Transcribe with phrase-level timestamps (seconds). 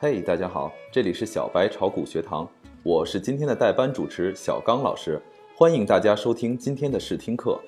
[0.00, 2.48] 嘿，大家好，这里是小白炒股学堂，
[2.84, 5.20] 我是今天的代班主持小刚老师，
[5.56, 7.60] 欢迎大家收听今天的试听课。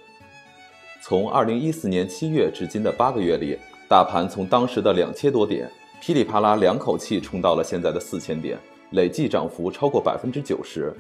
[1.02, 3.58] 从二零一四年七月至今的八个月里，
[3.88, 5.68] 大盘从当时的两千多点，
[6.00, 8.56] 噼里啪啦两口气冲到了现在的四千点，
[8.92, 10.94] 累计涨幅超过百分之九十。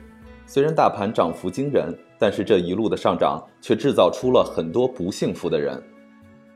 [0.46, 5.80] 虽然大盘涨幅惊人，但是这一路的上涨却制造出了很多不幸福的人。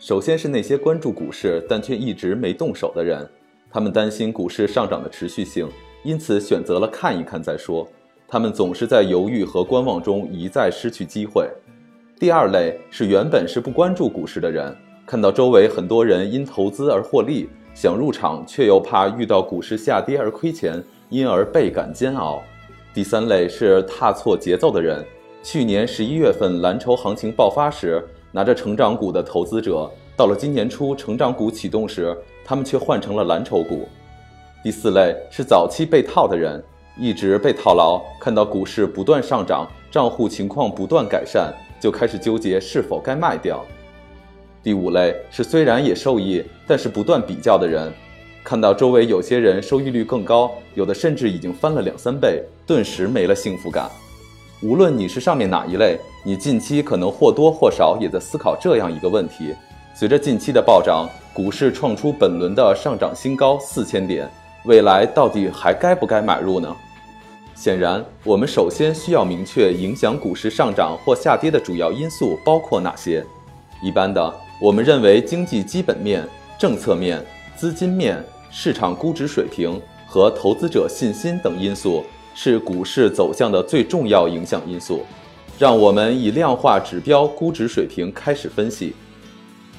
[0.00, 3.24] 首先是那些关注股市但却一直没动手的人，
[3.74, 5.68] 他们担心股市上涨的持续性，
[6.04, 7.84] 因此选择了看一看再说。
[8.28, 11.50] 他们总是在犹豫和观望中一再失去机会。
[12.16, 14.72] 第二类是原本是不关注股市的人，
[15.04, 22.40] 看到周围很多人因投资而获利，想入场却又怕遇到股市下跌而亏钱，因而倍感煎熬。
[22.94, 25.04] 第三类是踏错节奏的人，
[25.42, 28.00] 去年十一月份蓝筹行情爆发时，
[28.30, 33.88] 拿着成长股的投资者，到了今年初成长股启动时，他们却换成了蓝筹股。
[34.62, 36.62] 第四类是早期被套的人，
[36.96, 43.64] 一直被套牢，看到股市不断上涨，账户情况不断改善，就开始纠结是否该卖掉。
[44.62, 47.92] 第五类是虽然也受益，但是不断比较的人。
[48.44, 53.90] 看到周围有些人收益率更高，有的甚至已经翻了两三倍，顿时没了幸福感。
[54.62, 59.54] 无论你是上面哪一类，你近期可能或多或少也在思考这样一个问题：
[59.96, 64.28] 随着近期的暴涨，股市创出本轮的上涨新高四千点，
[64.64, 66.74] 未来到底还该不该买入呢？
[67.54, 73.24] 显然，我们首先需要明确影响股市上涨或下跌的主要因素包括哪些。
[73.80, 76.26] 一般的，我们认为经济基本面、
[76.58, 77.24] 政策面、
[77.56, 78.22] 资金面。
[78.56, 82.04] 市场估值水平和投资者信心等因素
[82.36, 85.04] 是股市走向的最重要影响因素。
[85.58, 88.94] 让我们以量化指标估值水平开始分析。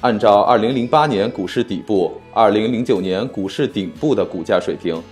[0.02, 5.02] 按照2008年股市底部、2009年股市顶部的股价水平，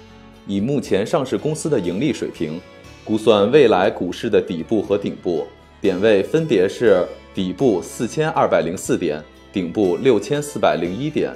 [0.46, 2.60] 以目前上市公司的盈利水平，
[3.02, 5.46] 估算未来股市的底部和顶部
[5.80, 7.02] 点位分别是
[7.34, 11.32] 底部4204点，顶部6401点。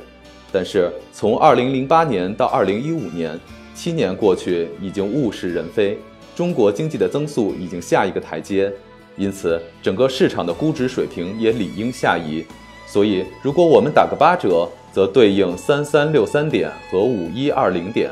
[0.53, 3.41] 但是从2008年到2015年，
[3.75, 5.99] 七年过去，已经物是人非，
[6.37, 8.71] 中国经济的增速已经下一个台阶，
[9.17, 12.45] 因此整个市场的估值水平也理应下移。
[12.91, 18.11] 所以，如果我们打个八折，则对应3363点和5120点。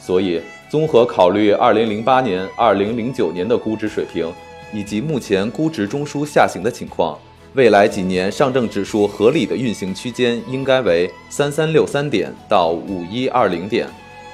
[0.00, 0.40] 所以，
[0.70, 4.32] 综合考虑2008年、2009年的估值水平，
[4.72, 7.18] 以及目前估值中枢下行的情况。
[7.52, 13.86] 未来几年上证指数合理的运行区间应该为三三六三点到五一二零点。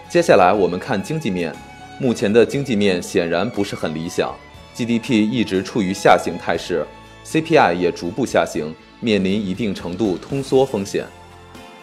[0.08, 1.52] 接下来我们看经济面，
[1.98, 4.34] 目前的经济面显然不是很理想
[4.74, 6.86] ，GDP 一直处于下行态势
[7.26, 11.04] ，CPI 也逐步下行，面临一定程度通缩风险。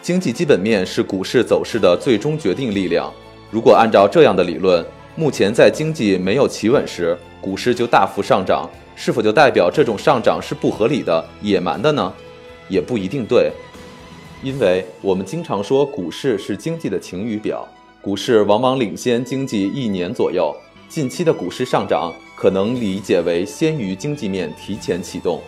[0.00, 3.12] 经济基本面是股市走势的最终决定力量。
[3.50, 4.84] 如果按照这样的理论，
[5.16, 8.68] 目前在经济没有企稳时，股市就大幅上涨。
[9.00, 12.12] 是否就代表这种上涨是不合理的、野蛮的呢？
[12.68, 13.52] 也不一定对，
[14.42, 17.64] 因为我们经常说股市是经济的晴雨表，
[18.02, 20.52] 股市往往领先经济一年左右。
[20.88, 25.40] 近期的股市上涨可能理解为先于经济面提前启动。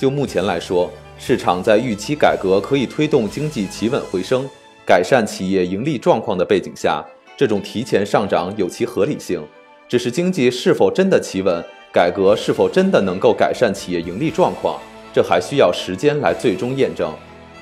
[0.00, 4.48] 就目前来说，市场在预期改革可以推动经济企稳回升、
[4.86, 7.04] 改善企业盈利状况的背景下，
[7.36, 9.46] 这种提前上涨有其合理性。
[9.86, 11.62] 只是经济是否真的企稳？
[11.92, 14.80] 改革是否真的能够改善企业盈利状况？
[15.12, 17.12] 这还需要时间来最终验证。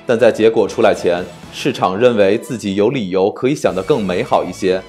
[0.07, 1.21] 但在结果出来前，
[1.51, 4.81] 市场认为自己有理由可以想得更美好一些。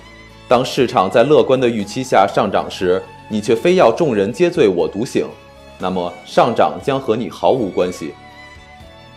[0.46, 5.26] 当市场在乐观的预期下上涨时，你却非要众人皆醉我独醒，
[5.80, 8.12] 那么上涨将和你毫无关系。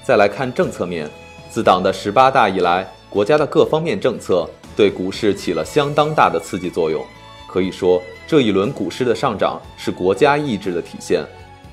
[0.01, 1.09] 再来看政策面，
[1.49, 7.05] 自党的十八大以来，国家的各方面政策对股市起了相当大的刺激作用。
[7.47, 11.23] 可以说，这一轮股市的上涨是国家意志的体现，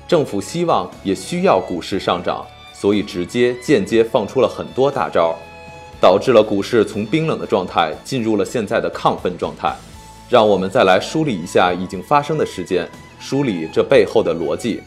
[0.07, 5.35] 政府希望也需要股市上涨，所以直接、间接放出了很多大招，
[5.99, 9.73] 导致了股市从冰冷的状态进入了现在的亢奋状态。
[10.29, 12.87] 让我们再来梳理一下已经发生的事件，
[13.21, 14.81] 梳理这背后的逻辑。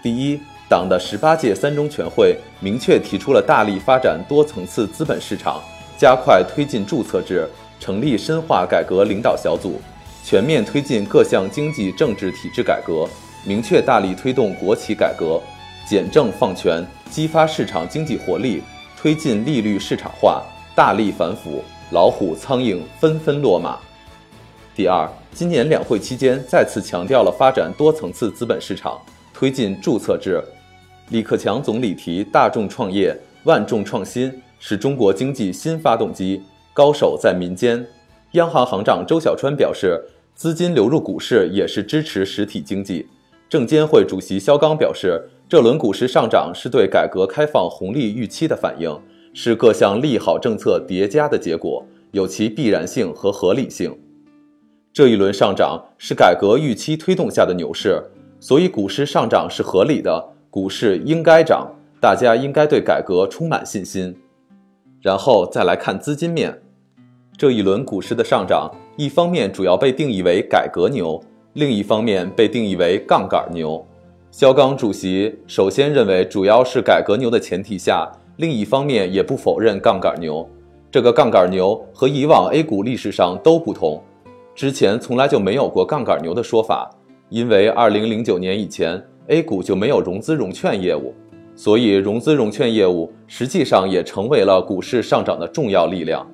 [0.00, 0.38] 第一，
[0.68, 5.60] 党的十八届三中全会明确提出了大力发展多层次资本市场，
[5.98, 7.48] 加快推进注册制。
[7.80, 9.80] 成立深化改革领导小组，
[10.24, 13.08] 全面推进各项经济政治体制改革，
[13.44, 15.42] 明确大力推动国企改革，
[15.84, 18.62] 简政放权，激发市场经济活力，
[18.96, 20.44] 推进利率市场化，
[20.76, 23.80] 大力反腐，老虎苍蝇纷纷落马。
[24.74, 28.98] 第二，今年两会期间再次强调了发展多层次资本市场，
[29.34, 30.42] 推进注册制。
[31.10, 33.14] 李克强总理提大众创业、
[33.44, 36.40] 万众创新是中国经济新发动机。
[36.72, 37.86] 高手在民间。
[38.30, 40.02] 央行行长周小川表示，
[40.34, 43.06] 资金流入股市也是支持实体经济。
[43.50, 48.98] 证监会主席肖钢表示，这轮股市上涨是对改革开放红利预期的反应，
[49.34, 53.94] 是各项利好政策叠加的结果，有其必然性和合理性。
[54.94, 57.98] 这一轮上涨是改革预期推动下的牛市，
[58.38, 61.66] 所以股市上涨是合理的，股市应该涨，
[61.98, 64.14] 大家应该对改革充满信心。
[65.00, 66.60] 然后再来看资金面，
[67.38, 71.18] 这一轮股市的上涨，一方面主要被定义为改革牛，
[71.54, 73.82] 另一方面被定义为杠杆牛。
[74.30, 78.06] 肖钢主席首先认为，主要是改革牛的前提下，
[78.36, 80.46] 另一方面也不否认杠杆牛。
[80.90, 84.02] 这个杠杆牛和以往 A 股历史上都不同，
[84.54, 86.90] 之前从来就没有过杠杆牛的说法，
[87.30, 91.14] 因为2009年以前 A 股就没有融资融券业务。
[91.54, 96.26] 所以，融资融券业务实际上也成为了股市上涨的重要力量。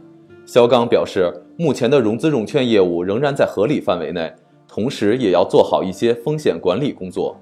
[0.47, 4.33] 肖钢表示，目前的融资融券业务仍然在合理范围内，
[4.69, 7.37] 同时也要做好一些风险管理工作。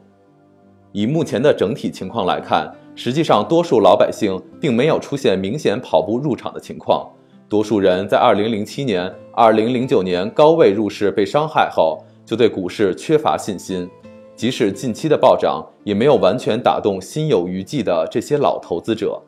[0.92, 7.06] 以目前的整体情况来看，实际上多数老百姓并没有出现明显跑步入场的情况，
[7.48, 13.88] 多数人在2007年、2009年高位入市被伤害后，就对股市缺乏信心。
[14.34, 19.20] 即使近期的暴涨，也没有完全打动心有余悸的这些老投资者。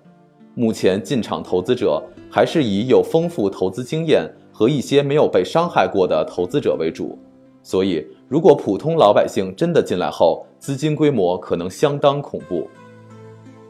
[0.57, 7.17] 目前进场投资者还是以有丰富投资经验和一些没有被伤害过的投资者为主。
[7.63, 12.69] 所以，如果普通老百姓真的进来后，资金规模可能相当恐怖。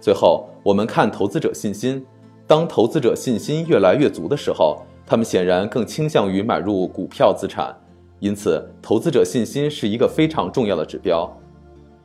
[0.00, 2.02] 最后，我们看投资者信心。
[2.48, 7.76] 当投资者信心越来越足的时候，他们显然更倾向于买入股票资产。
[8.20, 11.30] 因此，投资者信心是一个非常重要的指标，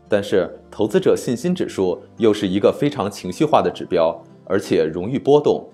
[0.10, 4.13] 但是投资者信心指数又是一个非常情绪化的指标，
[4.44, 5.66] 而且容易波动。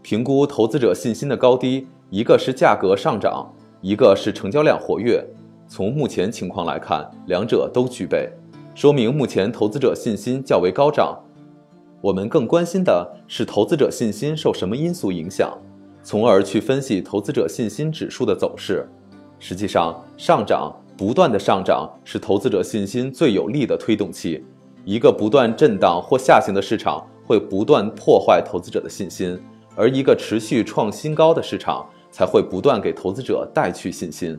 [0.00, 3.46] 评估投资者信心的高低，一个是价格上涨，
[3.82, 5.22] 一个是成交量活跃。
[5.68, 8.26] 从目前情况来看，两者都具备，
[8.74, 11.14] 说明目前投资者信心较为高涨。
[12.00, 15.56] 我们更关心的是投资者信心受什么因素影响，
[16.02, 18.88] 从而去分析投资者信心指数的走势。
[19.40, 24.44] 实际上，上涨不断的上涨是投资者信心最有力的推动器。
[24.84, 29.38] 一个不断震荡或下行的市场会不断破坏投资者的信心，
[29.74, 34.38] 而一个持续创新高的市场才会不断给投资者带去信心。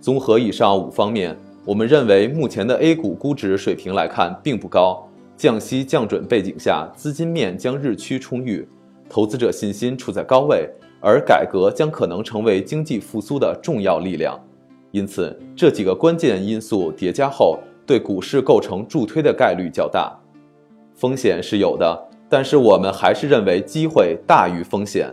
[0.00, 5.06] 综合以上五方面，我们认为目前的 A 股估值水平来看并不高。
[5.40, 8.68] 降息降准背景下，资金面将日趋充裕，
[9.08, 10.68] 投资者信心处在高位。
[11.00, 14.38] 而改革将可能成为经济复苏的重要力量，
[14.90, 20.14] 因此这几个关键因素叠加后，对股市构成助推的概率较大。
[20.94, 21.98] 风险是有的，
[22.28, 25.08] 但是我们还是认为机会大于风险，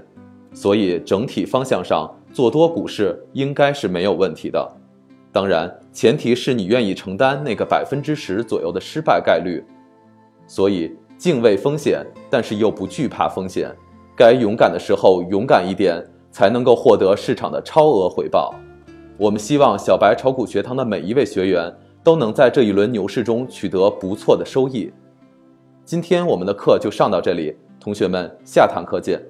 [0.51, 4.69] 所以整体方向上做多股市应该是没有问题的。
[5.31, 9.63] 当然，前提是你愿意承担那个 百分之十左右的失败概率。
[10.47, 13.69] 所以敬畏风险，但是又不惧怕风险。
[14.15, 18.55] 该勇敢的时候勇敢一点，才能够获得市场的超额回报。
[19.17, 21.71] 我们希望小白炒股学堂的每一位学员
[22.03, 24.91] 都能在这一轮牛市中取得不错的收益。
[25.83, 29.21] 今天我们的课就上到这里，同学们，下堂课见。